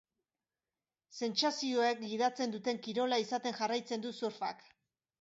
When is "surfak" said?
4.25-4.71